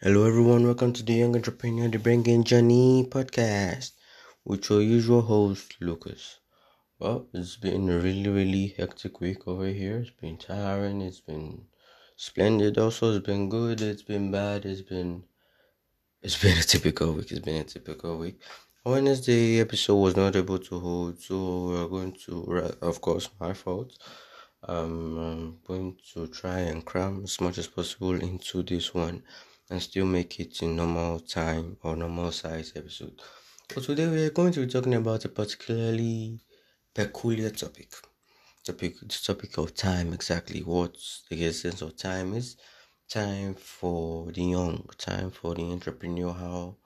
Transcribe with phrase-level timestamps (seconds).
[0.00, 0.64] Hello, everyone.
[0.64, 3.90] Welcome to the Young Entrepreneur, the Bringing Journey podcast
[4.44, 6.38] with your usual host, Lucas.
[7.00, 9.98] Well, it's been a really, really hectic week over here.
[9.98, 11.00] It's been tiring.
[11.00, 11.62] It's been
[12.14, 12.78] splendid.
[12.78, 13.80] Also, it's been good.
[13.80, 14.66] It's been bad.
[14.66, 15.24] It's been
[16.22, 17.32] it's been a typical week.
[17.32, 18.40] It's been a typical week.
[18.84, 23.98] Wednesday episode was not able to hold, so we're going to, of course, my fault.
[24.62, 29.24] Um, I'm going to try and cram as much as possible into this one
[29.70, 33.20] and still make it in normal time or normal size episode.
[33.70, 36.40] So today we are going to be talking about a particularly
[36.94, 37.92] peculiar topic.
[38.64, 40.96] Topic the topic of time exactly what
[41.30, 42.56] the essence of time is.
[43.08, 46.76] Time for the young, time for the entrepreneur, how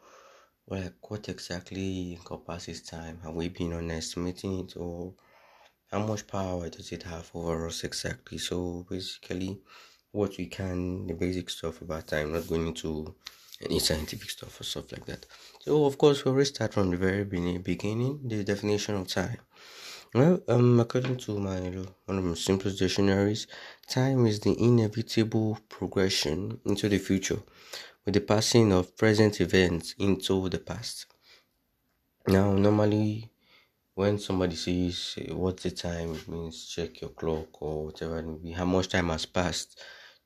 [0.66, 3.20] like what exactly encompasses time?
[3.22, 5.14] Have we been underestimating it or
[5.90, 8.38] how much power does it have over us exactly?
[8.38, 9.60] So basically
[10.12, 13.14] what we can, the basic stuff about time, not going into
[13.64, 15.26] any scientific stuff or stuff like that.
[15.60, 19.38] So, of course, we'll start from the very beginning, the definition of time.
[20.14, 21.60] Well, um, according to my
[22.04, 23.46] one of my simplest dictionaries,
[23.88, 27.42] time is the inevitable progression into the future,
[28.04, 31.06] with the passing of present events into the past.
[32.26, 33.30] Now, normally,
[33.94, 38.22] when somebody says what's the time, it means check your clock or whatever
[38.54, 39.80] how much time has passed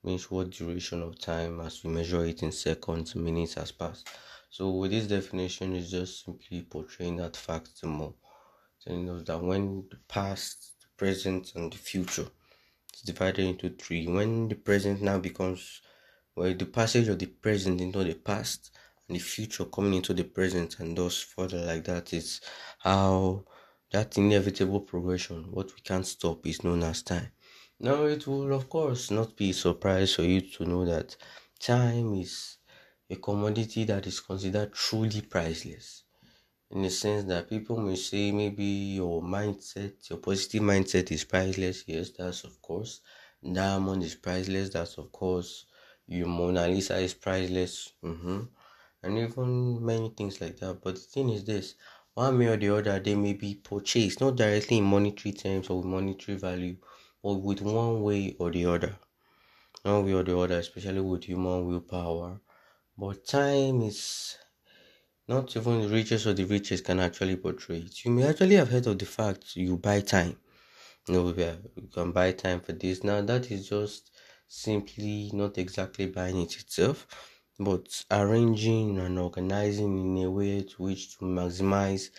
[0.07, 4.09] means what duration of time as we measure it in seconds, minutes has passed.
[4.49, 8.15] So with this definition is just simply portraying that fact more.
[8.83, 12.29] Telling us that when the past, the present and the future
[12.95, 14.07] is divided into three.
[14.07, 15.83] When the present now becomes
[16.37, 18.71] well the passage of the present into the past
[19.09, 22.41] and the future coming into the present and thus further like that is
[22.79, 23.45] how
[23.93, 27.31] that inevitable progression, what we can't stop is known as time.
[27.81, 31.17] Now, it will, of course, not be a surprise for you to know that
[31.59, 32.59] time is
[33.09, 36.03] a commodity that is considered truly priceless.
[36.71, 41.85] In the sense that people may say maybe your mindset, your positive mindset is priceless.
[41.87, 43.01] Yes, that's of course.
[43.43, 44.71] Diamond is priceless.
[44.71, 45.67] That's of course.
[46.07, 47.93] Your Mona Lisa is priceless.
[48.05, 48.43] Mm-hmm.
[49.03, 50.83] And even many things like that.
[50.83, 51.75] But the thing is this
[52.15, 55.83] one way or the other, they may be purchased, not directly in monetary terms or
[55.85, 56.77] monetary value,
[57.27, 58.95] or with one way or the other.
[59.83, 62.41] One way or the other, especially with human willpower.
[62.99, 64.37] But time is
[65.29, 68.05] not even the richest of the richest can actually portray it.
[68.05, 70.39] You may actually have heard of the fact you buy time.
[71.09, 71.29] You know,
[71.77, 73.05] you can buy time for this.
[73.05, 74.13] Now, that is just
[74.49, 76.99] simply not exactly buying it itself,
[77.59, 82.11] but arranging and organizing in a way to which to maximize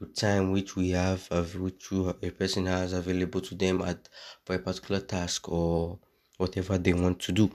[0.00, 4.08] the time which we have which a person has available to them at
[4.44, 5.98] for a particular task or
[6.36, 7.50] whatever they want to do.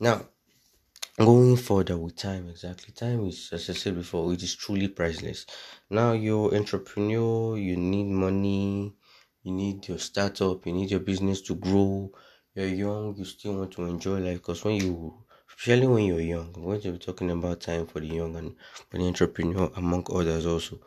[0.00, 0.28] Now,
[1.18, 5.46] going further with time, exactly, time is as I said before, it is truly priceless.
[5.90, 8.96] Now, you're entrepreneur, you need money,
[9.42, 12.12] you need your startup, you need your business to grow.
[12.54, 16.52] You're young, you still want to enjoy life because when you especially when you're young,
[16.62, 18.56] when you're talking about time for the young and
[18.90, 20.80] for the entrepreneur among others also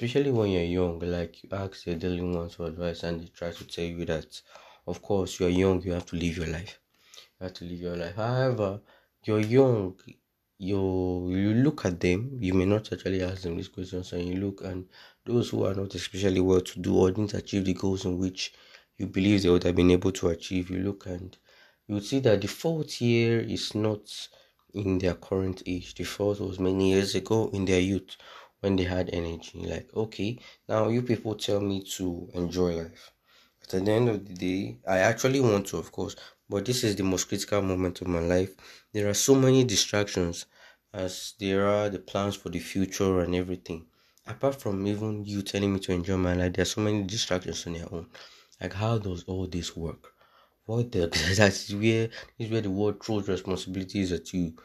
[0.00, 3.50] especially when you're young, like you ask your elderly ones for advice and they try
[3.50, 4.40] to tell you that,
[4.86, 6.80] of course, you're young, you have to live your life.
[7.38, 8.14] You have to live your life.
[8.14, 8.80] However,
[9.24, 9.98] you're young,
[10.58, 14.36] you you look at them, you may not actually ask them these questions, and you
[14.36, 14.88] look and
[15.26, 18.54] those who are not especially well to do or didn't achieve the goals in which
[18.96, 21.36] you believe they would have been able to achieve, you look and
[21.86, 24.28] you would see that the fault here is not
[24.72, 25.94] in their current age.
[25.94, 28.16] The fault was many years ago in their youth
[28.60, 29.60] when they had energy.
[29.66, 30.38] Like, okay,
[30.68, 33.12] now you people tell me to enjoy life.
[33.60, 36.16] But at the end of the day, I actually want to, of course,
[36.48, 38.54] but this is the most critical moment of my life.
[38.92, 40.46] There are so many distractions
[40.92, 43.86] as there are the plans for the future and everything.
[44.26, 47.66] Apart from even you telling me to enjoy my life, there are so many distractions
[47.66, 48.10] on your own.
[48.60, 50.12] Like, how does all this work?
[50.64, 54.56] What the that's where is where the world throws responsibilities at you.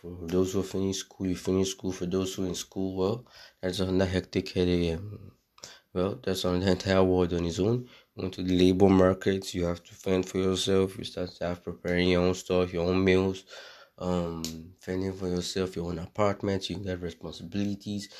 [0.00, 1.92] For those who finish school, you finish school.
[1.92, 3.26] For those who in school, well,
[3.60, 4.94] that's another hectic headache.
[4.98, 5.32] Um,
[5.92, 7.88] well, that's on the entire world on its own.
[8.18, 10.98] Going to the labor market, you have to fend for yourself.
[10.98, 13.44] You start to have preparing your own stuff, your own meals,
[13.98, 14.42] um,
[14.80, 16.68] fending for yourself, your own apartment.
[16.68, 18.10] You get responsibilities.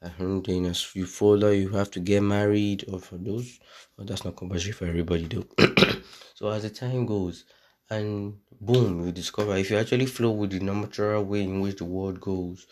[0.00, 2.84] And then as you further, you have to get married.
[2.90, 3.58] Or for those,
[3.96, 5.46] well, that's not compulsory for everybody though.
[6.34, 7.44] so as the time goes,
[7.90, 11.84] and boom, you discover if you actually flow with the natural way in which the
[11.84, 12.66] world goes,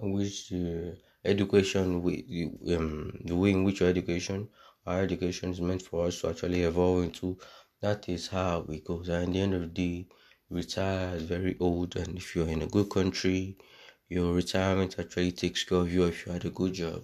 [0.00, 4.48] in which the education, um, the way in which your education,
[4.86, 7.38] our education is meant for us to actually evolve into,
[7.80, 9.08] that is how it goes.
[9.08, 10.06] And at the end of the day,
[10.50, 13.56] retire very old, and if you're in a good country,
[14.08, 17.02] your retirement actually takes care of you if you had a good job.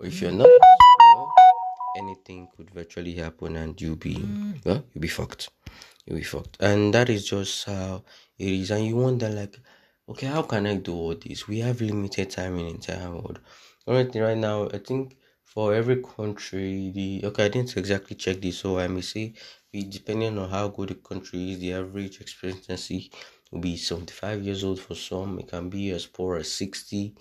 [0.00, 0.50] Or if you're not,
[1.96, 4.64] anything could virtually happen and you'll be mm.
[4.64, 5.50] well, you'll be fucked.
[6.04, 6.56] You'll be fucked.
[6.60, 8.04] And that is just how
[8.38, 8.70] it is.
[8.70, 9.58] And you wonder like,
[10.08, 11.48] okay, how can I do all this?
[11.48, 13.40] We have limited time in the entire world.
[13.86, 18.58] Currently right now, I think for every country, the okay, I didn't exactly check this,
[18.58, 19.34] so I may say,
[19.72, 23.10] depending on how good the country is, the average expectancy
[23.50, 25.38] will be 75 years old for some.
[25.38, 27.14] It can be as poor as 60.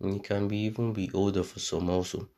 [0.00, 2.28] And it can be even be older for some also,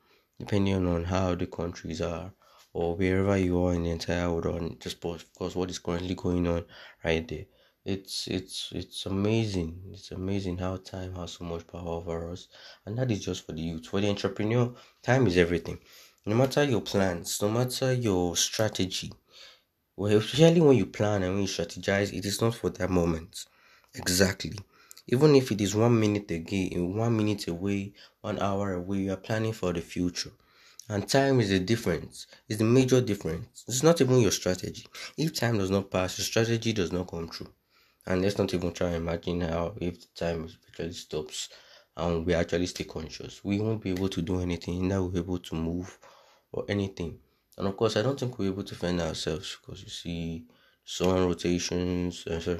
[0.41, 2.33] depending on how the countries are
[2.73, 6.15] or wherever you are in the entire world, or just of course what is currently
[6.15, 6.63] going on
[7.03, 7.45] right there.
[7.85, 9.71] It's it's it's amazing.
[9.93, 12.47] It's amazing how time has so much power over us.
[12.85, 13.85] And that is just for the youth.
[13.87, 15.79] For the entrepreneur time is everything.
[16.25, 19.11] No matter your plans no matter your strategy
[19.95, 23.45] well especially when you plan and when you strategize it is not for that moment.
[23.95, 24.57] Exactly
[25.07, 29.17] even if it is one minute again one minute away one hour away you are
[29.17, 30.31] planning for the future.
[30.89, 32.27] And time is the difference.
[32.49, 33.63] It's the major difference.
[33.67, 34.85] It's not even your strategy.
[35.17, 37.53] If time does not pass your strategy does not come true.
[38.05, 41.49] And let's not even try and imagine how if the time actually stops
[41.97, 45.39] and we actually stay conscious, we won't be able to do anything, Now we're able
[45.39, 45.97] to move
[46.51, 47.19] or anything.
[47.57, 50.45] And of course, I don't think we're able to find ourselves because you see
[50.85, 52.59] sun rotations, uh, sorry,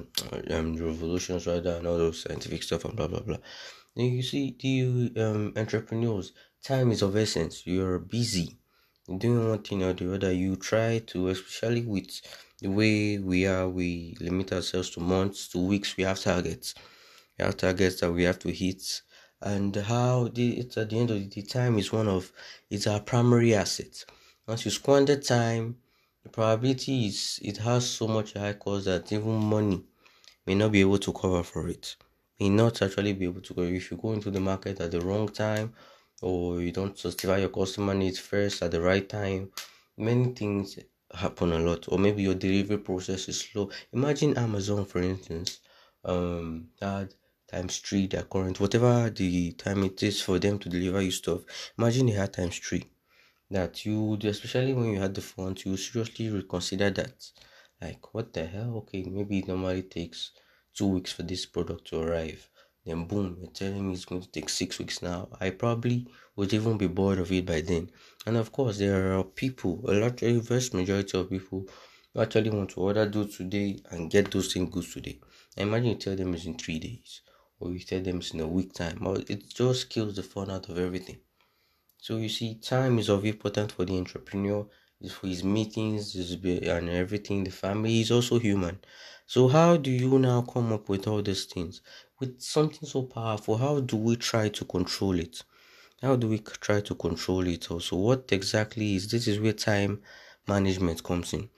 [0.51, 3.38] um, revolutions rather, and all those scientific stuff and blah blah blah.
[3.95, 6.31] Then you see the um, entrepreneurs,
[6.63, 7.65] time is of essence.
[7.65, 8.57] You're busy
[9.18, 10.31] doing one thing or the other.
[10.31, 12.21] You try to, especially with
[12.59, 15.97] the way we are, we limit ourselves to months, to weeks.
[15.97, 16.73] We have targets.
[17.38, 19.01] We have targets that we have to hit,
[19.41, 22.31] and how the, it's at the end of the time is one of
[22.69, 24.06] it's our primary asset.
[24.47, 25.77] Once you squander time,
[26.31, 29.83] probability is it has so much high cost that even money
[30.45, 31.95] may not be able to cover for it.
[32.39, 35.01] May not actually be able to cover if you go into the market at the
[35.01, 35.74] wrong time
[36.22, 39.51] or you don't justify your customer needs first at the right time.
[39.98, 40.78] Many things
[41.13, 45.60] happen a lot or maybe your delivery process is slow imagine amazon for instance
[46.06, 47.13] um had
[47.50, 51.42] times three their current whatever the time it is for them to deliver you stuff
[51.78, 52.86] imagine they had times three
[53.51, 57.18] that you especially when you had the phone you seriously reconsider that.
[57.81, 58.77] Like what the hell?
[58.77, 60.31] Okay maybe it normally takes
[60.74, 62.50] two weeks for this product to arrive.
[62.86, 65.27] Then boom you're telling me it's going to take six weeks now.
[65.42, 66.07] I probably
[66.38, 67.92] would even be bored of it by then.
[68.25, 71.68] And of course there are people a lot a vast majority of people
[72.13, 75.19] who actually want to order do today and get those things goods today.
[75.57, 77.21] Imagine you tell them it's in three days
[77.59, 79.06] or you tell them it's in a week time.
[79.27, 81.19] It just kills the fun out of everything
[82.01, 84.62] so you see time is of importance for the entrepreneur
[85.15, 86.03] for his meetings
[86.75, 88.77] and everything the family is also human
[89.25, 91.81] so how do you now come up with all these things
[92.19, 95.42] with something so powerful, how do we try to control it?
[96.01, 97.95] How do we try to control it also?
[97.98, 99.27] What exactly is this?
[99.27, 100.04] Is where time
[100.47, 101.50] management comes in.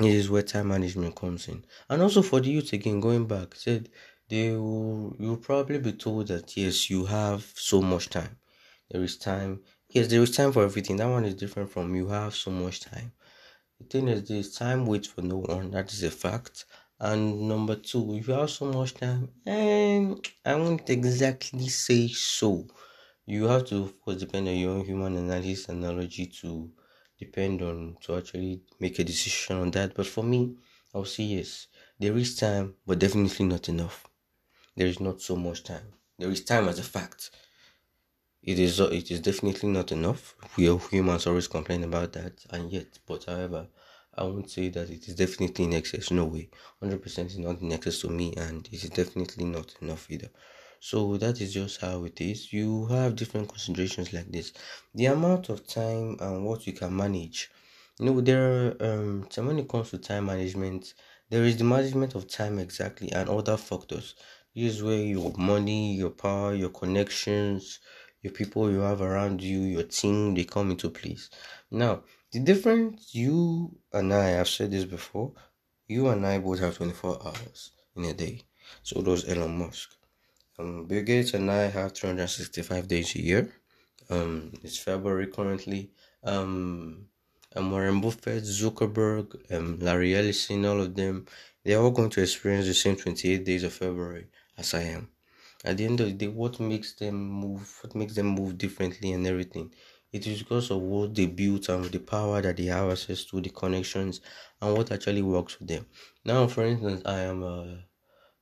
[0.00, 1.64] This is where time management comes in.
[1.88, 3.88] And also for the youth again, going back, said
[4.28, 8.39] they will you'll probably be told that yes, you have so much time.
[8.90, 9.62] There is time.
[9.90, 10.96] Yes, there is time for everything.
[10.98, 13.12] That one is different from you have so much time.
[13.80, 16.66] The thing is this time waits for no one, that is a fact.
[17.00, 22.68] And number two, if you have so much time, and I won't exactly say so.
[23.26, 26.72] You have to, of course, depend on your own human analysis analogy to
[27.18, 29.94] depend on to actually make a decision on that.
[29.94, 30.56] But for me,
[30.94, 31.68] I'll say yes.
[31.98, 34.06] There is time, but definitely not enough.
[34.76, 35.94] There is not so much time.
[36.18, 37.30] There is time as a fact.
[38.42, 40.34] It is it is definitely not enough.
[40.58, 43.68] We humans always complain about that, and yet, but however,
[44.14, 46.10] I won't say that it is definitely in excess.
[46.10, 46.50] No way.
[46.80, 50.28] 100% is not in excess to me, and it is definitely not enough either.
[50.80, 52.52] So that is just how it is.
[52.52, 54.52] You have different considerations like this.
[54.94, 57.50] The amount of time and what you can manage.
[57.98, 60.94] You know, there are um so when it comes to time management,
[61.28, 64.14] there is the management of time exactly and other factors.
[64.54, 67.78] This is where your money, your power, your connections,
[68.22, 71.30] your people you have around you, your team, they come into place.
[71.70, 75.32] Now, the difference, you and I have said this before,
[75.88, 78.42] you and I both have 24 hours in a day.
[78.82, 79.90] So does Elon Musk.
[80.58, 83.52] Um, Bill Gates and I have 365 days a year.
[84.10, 85.90] Um, it's February currently.
[86.22, 87.06] Um,
[87.56, 91.26] and Warren Buffett, Zuckerberg, um, Larry Ellison, all of them,
[91.64, 95.08] they're all going to experience the same 28 days of February as I am.
[95.64, 99.12] At the end of the day, what makes them move, what makes them move differently
[99.12, 99.72] and everything
[100.12, 103.40] it is because of what they built and the power that they have access to,
[103.40, 104.20] the connections,
[104.60, 105.86] and what actually works for them.
[106.24, 107.84] Now, for instance, I am a,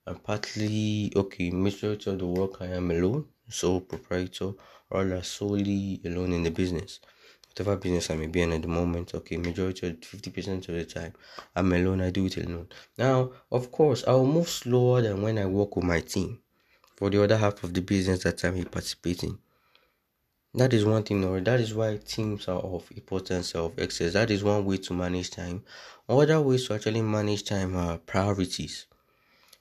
[0.06, 1.50] a partly okay.
[1.50, 4.52] Majority of the work I am alone, sole proprietor,
[4.90, 7.00] or solely alone in the business.
[7.48, 10.74] Whatever business I may be in at the moment, okay, majority of fifty percent of
[10.74, 11.12] the time,
[11.54, 12.00] I'm alone.
[12.00, 12.68] I do it alone.
[12.96, 16.40] Now, of course, I will move slower than when I work with my team
[16.98, 19.38] for the other half of the business that I'm participating.
[20.52, 24.14] That is one thing, or that is why teams are of importance of excess.
[24.14, 25.62] That is one way to manage time.
[26.08, 28.86] Other ways to actually manage time are priorities.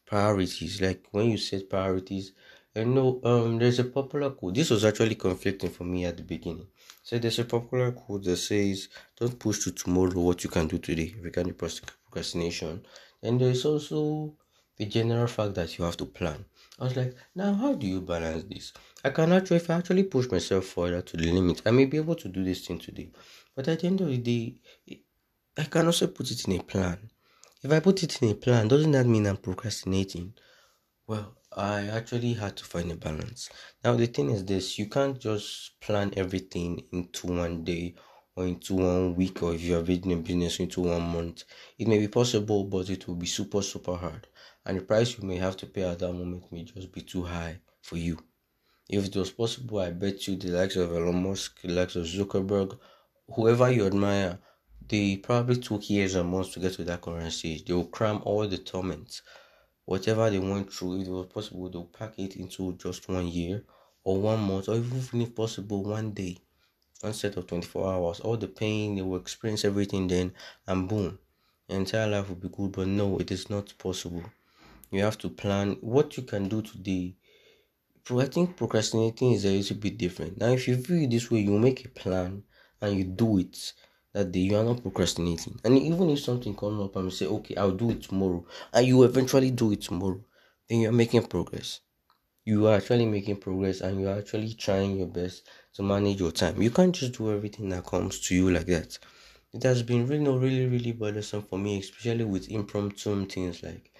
[0.07, 2.31] Priorities, like when you set priorities,
[2.75, 4.55] you know, um, there's a popular quote.
[4.55, 6.65] This was actually conflicting for me at the beginning.
[7.03, 8.87] So there's a popular quote that says,
[9.19, 12.83] "Don't push to tomorrow what you can do today." Regarding procrastination,
[13.21, 14.33] and there's also
[14.77, 16.45] the general fact that you have to plan.
[16.79, 18.73] I was like, now how do you balance this?
[19.03, 21.97] I can actually, if I actually push myself further to the limit, I may be
[21.97, 23.11] able to do this thing today.
[23.55, 24.61] But at the end of the day,
[25.57, 27.11] I can also put it in a plan.
[27.63, 30.33] If I put it in a plan, doesn't that mean I'm procrastinating?
[31.07, 33.49] Well, I actually had to find a balance.
[33.83, 37.95] Now, the thing is this you can't just plan everything into one day
[38.35, 41.43] or into one week, or if you are building a business into one month.
[41.79, 44.27] It may be possible, but it will be super, super hard.
[44.67, 47.23] And the price you may have to pay at that moment may just be too
[47.23, 48.19] high for you.
[48.89, 52.05] If it was possible, I bet you the likes of Elon Musk, the likes of
[52.05, 52.77] Zuckerberg,
[53.33, 54.39] whoever you admire,
[54.89, 57.63] they probably took years and months to get to that current stage.
[57.63, 59.21] They will cram all the torments,
[59.85, 63.63] whatever they went through, if it was possible, they'll pack it into just one year
[64.03, 66.37] or one month, or even if possible, one day,
[66.99, 68.19] one set of 24 hours.
[68.19, 70.33] All the pain, they will experience everything then,
[70.67, 71.19] and boom,
[71.69, 72.73] your entire life will be good.
[72.73, 74.23] But no, it is not possible.
[74.91, 77.15] You have to plan what you can do today
[78.09, 80.39] I think procrastinating is a little bit different.
[80.39, 82.43] Now, if you view it this way, you make a plan
[82.81, 83.73] and you do it
[84.13, 85.59] that day, you are not procrastinating.
[85.63, 88.87] And even if something comes up and you say, okay, I'll do it tomorrow, and
[88.87, 90.23] you eventually do it tomorrow,
[90.67, 91.81] then you're making progress.
[92.45, 96.61] You are actually making progress and you're actually trying your best to manage your time.
[96.61, 98.97] You can't just do everything that comes to you like that.
[99.53, 103.91] It has been really, really, really bothersome for me, especially with impromptu things like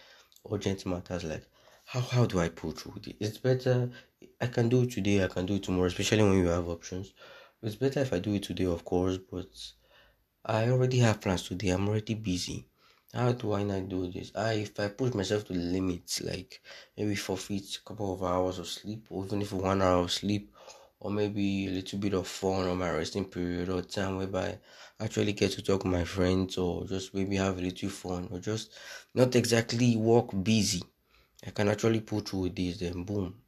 [0.51, 1.45] urgent matters like
[1.85, 3.17] how how do I pull through it?
[3.19, 3.91] It's better
[4.41, 7.13] I can do it today, I can do it tomorrow, especially when you have options.
[7.61, 9.49] It's better if I do it today, of course, but
[10.45, 11.69] I already have plans today.
[11.69, 12.69] I'm already busy.
[13.13, 14.31] How do I not do this?
[14.35, 16.61] I if I push myself to the limits, like
[16.97, 20.53] maybe forfeit a couple of hours of sleep, or even if one hour of sleep,
[20.99, 24.59] or maybe a little bit of fun on my resting period or time whereby
[24.99, 28.27] I actually get to talk to my friends or just maybe have a little fun
[28.31, 28.73] or just
[29.13, 30.81] not exactly work busy
[31.45, 33.41] I can actually pull through with this, then boom.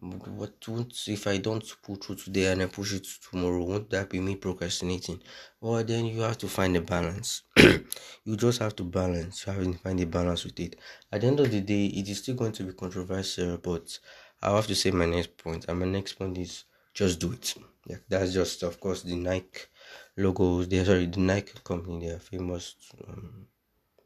[0.00, 3.64] What won't if I don't pull through today and I push it tomorrow?
[3.64, 5.22] Won't that be me procrastinating?
[5.60, 7.42] Well, then you have to find a balance.
[7.56, 9.46] you just have to balance.
[9.46, 10.76] You have to find a balance with it.
[11.10, 13.98] At the end of the day, it is still going to be controversial, but
[14.42, 15.64] I have to say my next point.
[15.68, 16.64] And my next point is
[16.94, 17.54] just do it.
[17.86, 19.60] Yeah, that's just of course the Nike
[20.16, 20.68] logos.
[20.68, 22.06] They are sorry, the Nike company.
[22.06, 22.74] They are famous.
[23.06, 23.46] Um,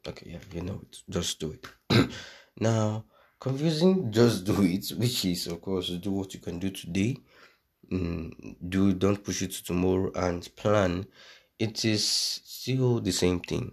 [0.07, 0.99] okay, yeah, you know it.
[1.09, 1.67] Just do it.
[2.61, 3.07] Now,
[3.41, 7.17] confusing, just do it, which is, of course, do what you can do today.
[7.91, 11.07] Mm, do don't push it to tomorrow and plan.
[11.59, 13.73] It is still the same thing.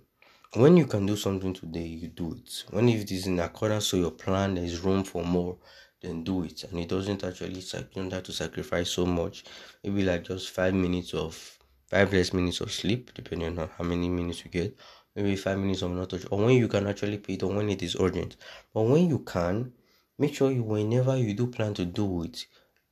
[0.56, 2.64] When you can do something today, you do it.
[2.72, 5.58] When if it is in accordance to your plan, there is room for more,
[6.02, 6.64] then do it.
[6.66, 9.44] And it doesn't actually you don't have to sacrifice so much.
[9.84, 14.10] Maybe like just five minutes of five less minutes of sleep, depending on how many
[14.10, 14.78] minutes you get,
[15.16, 17.70] maybe five minutes of not touch, or when you can actually pay it, or when
[17.70, 18.36] it is urgent.
[18.74, 19.74] But when you can,
[20.18, 22.46] make sure you whenever you do plan to do it,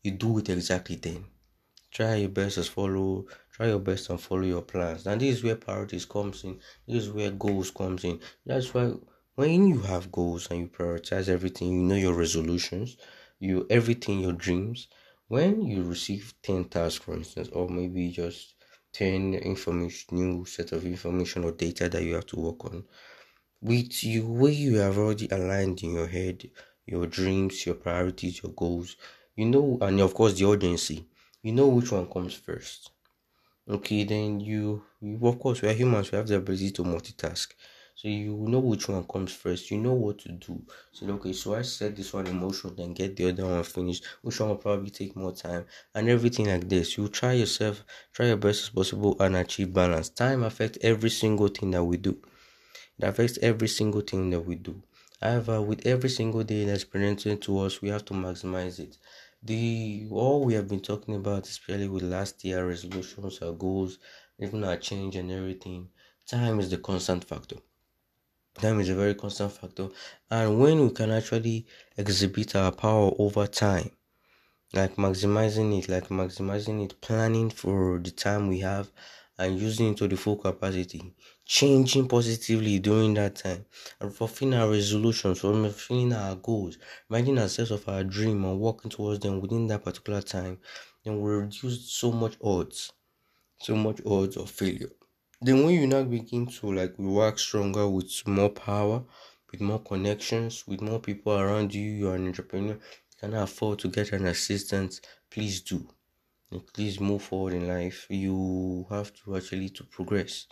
[0.04, 1.26] you do it exactly then.
[1.92, 3.26] Try your best to follow.
[3.52, 5.08] Try your best and follow your plans.
[5.08, 6.60] And this is where priorities comes in.
[6.88, 8.20] This is where goals comes in.
[8.46, 8.94] That's why
[9.36, 12.98] when you have goals and you prioritize everything, you know your resolutions,
[13.40, 14.88] you everything, your dreams.
[15.28, 18.56] When you receive ten tasks, for instance, or maybe just
[18.94, 22.86] 10 information new set of information or data that you have to work on
[23.62, 26.50] with you way you have already aligned in your head
[26.86, 28.96] your dreams your priorities your goals
[29.36, 31.08] you know and of course the urgency
[31.42, 32.92] you know which one comes first
[33.70, 37.54] okay then you, you of course we are humans we have the ability to multitask
[37.96, 39.72] so you know which one comes first.
[39.72, 40.64] You know what to do.
[40.92, 44.06] So okay, so I set this one in motion, then get the other one finished.
[44.22, 46.98] Which one will probably take more time and everything like this.
[46.98, 47.84] You try yourself,
[48.14, 50.10] try your best as possible, and achieve balance.
[50.10, 52.22] Time affects every single thing that we do.
[53.00, 54.84] It affects every single thing that we do.
[55.22, 58.98] However, with every single day that's presented to us, we have to maximize it.
[59.42, 63.98] the all we have been talking about, especially with last year resolutions, our goals,
[64.40, 65.90] even our change and everything,
[66.28, 67.58] time is the constant factor.
[68.60, 69.88] Time is a very constant factor,
[70.30, 73.92] and when we can actually exhibit our power over time,
[74.74, 78.92] like maximizing it, like maximizing it, planning for the time we have,
[79.38, 83.66] and using it to the full capacity, changing positively during that time,
[84.02, 86.78] and fulfilling our resolutions, fulfilling our goals,
[87.10, 90.60] reminding ourselves of our dream and working towards them within that particular time,
[91.04, 92.94] then we reduce so much odds,
[93.60, 94.92] so much odds of failure.
[95.42, 99.04] Then when you now begin to like work stronger with more power,
[99.52, 103.90] with more connections, with more people around you, you're an entrepreneur, you can afford to
[103.90, 105.90] get an assistant, please do.
[106.74, 108.08] Please move forward in life.
[108.10, 110.48] You have to actually to progress.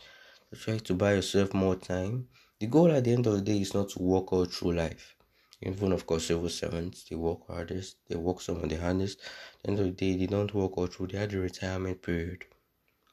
[0.54, 2.28] Try to buy yourself more time.
[2.60, 5.16] The goal at the end of the day is not to walk all through life.
[5.62, 9.20] Even of course civil servants they work hardest they work some of the hardest.
[9.22, 12.02] At the end of the day they don't work all through they have the retirement
[12.02, 12.46] period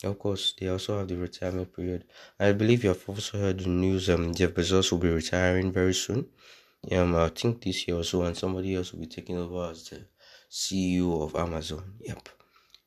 [0.04, 2.04] of course they also have the retirement period
[2.38, 5.94] i believe you have also heard the news um jeff bezos will be retiring very
[5.94, 6.28] soon
[6.92, 9.88] um i think this year or so and somebody else will be taking over as
[9.90, 10.06] the
[10.50, 12.28] ceo of amazon yep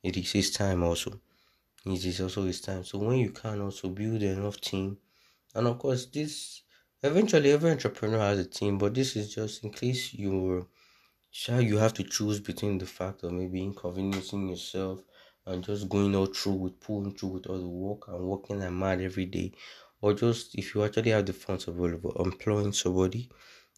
[0.03, 1.19] it is his time also.
[1.85, 2.83] It is also his time.
[2.83, 4.99] So when you can also build enough team,
[5.55, 6.63] and of course this
[7.03, 10.67] eventually every entrepreneur has a team, but this is just in case you're
[11.31, 15.03] sure you have to choose between the fact of maybe inconveniencing yourself
[15.45, 18.71] and just going all through with pulling through with all the work and working like
[18.71, 19.51] mad every day,
[20.01, 23.29] or just if you actually have the funds available, employing somebody,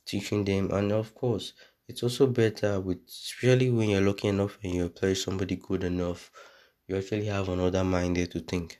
[0.05, 1.53] teaching them, and of course
[1.87, 6.31] it's also better with especially when you're lucky enough and you employ somebody good enough
[6.87, 8.79] you actually have another mind there to think.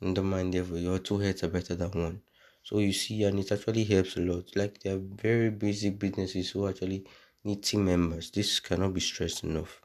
[0.00, 2.22] Another mind there for your two heads are better than one.
[2.62, 4.54] So you see and it actually helps a lot.
[4.54, 7.06] Like there are very basic businesses who actually
[7.44, 8.30] need team members.
[8.30, 9.82] This cannot be stressed enough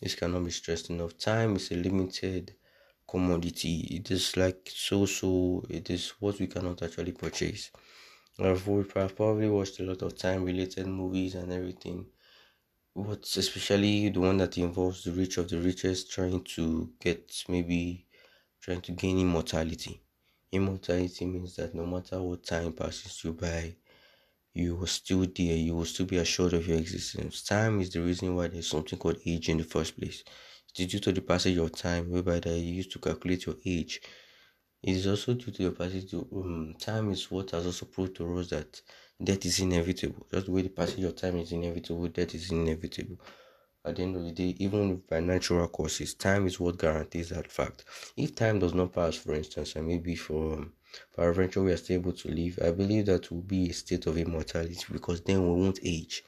[0.00, 2.54] this cannot be stressed enough time is a limited
[3.08, 7.70] commodity it is like so so it is what we cannot actually purchase
[8.38, 8.64] I've,
[9.16, 12.06] probably watched a lot of time related movies and everything.
[12.94, 18.06] What's especially the one that involves the rich of the richest trying to get maybe
[18.60, 20.02] trying to gain immortality.
[20.52, 23.76] Immortality means that no matter what time passes you by,
[24.54, 27.42] you will still there, you will still be assured of your existence.
[27.42, 30.22] Time is the reason why there's something called age in the first place.
[30.74, 33.56] It is due to the passage of time, whereby that you used to calculate your
[33.64, 34.00] age
[34.82, 38.14] it is also due to the passage of um, time is what has also proved
[38.16, 38.80] to us that
[39.22, 40.26] death is inevitable.
[40.30, 43.18] Just the way the passage of time is inevitable, death is inevitable.
[43.84, 47.50] At the end of the day, even by natural causes, time is what guarantees that
[47.50, 47.84] fact.
[48.16, 50.74] If time does not pass, for instance, and maybe for um,
[51.14, 54.16] peradventure we are still able to live, I believe that will be a state of
[54.18, 56.24] immortality because then we won't age.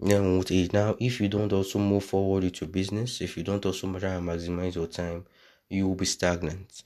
[0.00, 0.72] Then we won't age.
[0.72, 4.14] Now, if you don't also move forward with your business, if you don't also try
[4.14, 5.24] and maximize your time,
[5.68, 6.82] you will be stagnant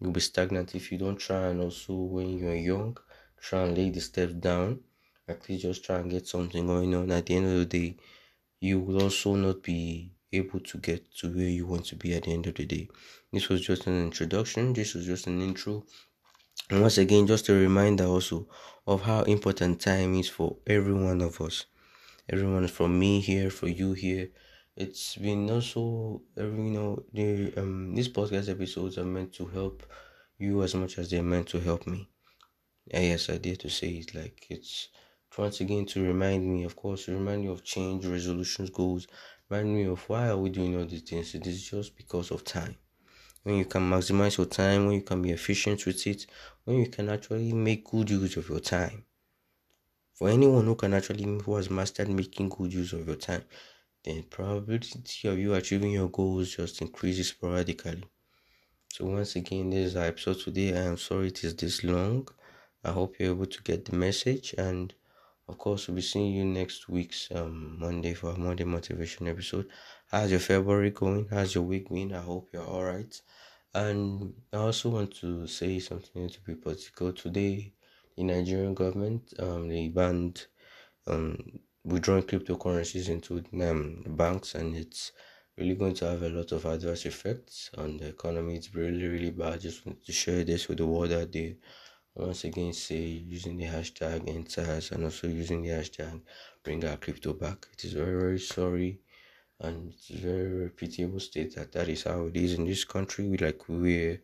[0.00, 2.96] you'll be stagnant if you don't try and also when you're young
[3.40, 4.80] try and lay the steps down
[5.28, 7.96] at least just try and get something going on at the end of the day
[8.60, 12.24] you will also not be able to get to where you want to be at
[12.24, 12.88] the end of the day.
[13.32, 15.84] This was just an introduction this was just an intro.
[16.70, 18.48] And once again just a reminder also
[18.86, 21.66] of how important time is for every one of us.
[22.28, 24.30] Everyone from me here for you here.
[24.76, 29.84] It's been also you know the um these podcast episodes are meant to help
[30.38, 32.10] you as much as they're meant to help me.
[32.90, 34.88] And yes i dare to say it like it's
[35.36, 39.06] once again to remind me of course to remind you of change resolutions goals
[39.48, 42.44] remind me of why are we doing all these things it is just because of
[42.44, 42.76] time
[43.42, 46.26] when you can maximize your time when you can be efficient with it
[46.64, 49.04] when you can actually make good use of your time
[50.14, 53.42] for anyone who can actually who has mastered making good use of your time
[54.04, 58.04] the probability of you achieving your goals just increases sporadically.
[58.92, 60.76] So once again, this is our episode today.
[60.76, 62.28] I am sorry it is this long.
[62.84, 64.92] I hope you're able to get the message and
[65.48, 69.66] of course we'll be seeing you next week's um Monday for a Monday motivation episode.
[70.10, 71.26] How's your February going?
[71.30, 72.12] How's your week been?
[72.12, 73.20] I hope you're alright.
[73.74, 77.12] And I also want to say something to be political.
[77.12, 77.72] Today
[78.16, 80.46] the Nigerian government um they banned
[81.06, 81.36] um
[81.84, 85.12] withdrawing cryptocurrencies into um, banks and it's
[85.58, 88.56] really going to have a lot of adverse effects on the economy.
[88.56, 89.60] It's really, really bad.
[89.60, 91.56] Just want to share this with the world that they
[92.14, 96.20] once again say using the hashtag EndSARS and also using the hashtag
[96.62, 97.66] bring our crypto back.
[97.72, 99.00] It is very, very sorry
[99.60, 103.28] and it's very, very pitiable state that that is how it is in this country.
[103.28, 104.20] We like we're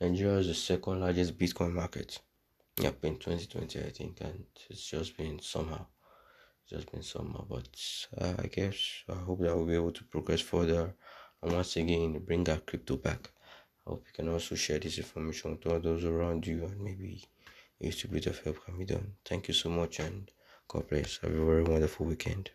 [0.00, 2.20] Nigeria is the second largest Bitcoin market.
[2.78, 5.86] Yep, in 2020, I think, and it's just been somehow
[6.68, 7.68] just been summer, but
[8.18, 8.76] uh, I guess
[9.08, 10.94] I hope that we'll be able to progress further
[11.42, 13.30] and once again bring our crypto back.
[13.86, 17.24] I hope you can also share this information to those around you and maybe
[17.80, 19.12] a little bit of help can be done.
[19.24, 20.30] Thank you so much and
[20.66, 21.18] God bless.
[21.18, 22.50] Have a very wonderful weekend.